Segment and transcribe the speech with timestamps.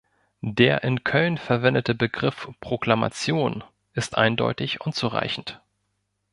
[0.41, 3.63] Der in Köln verwendete Begriff "Proklamation"
[3.93, 5.61] ist eindeutig unzureichend.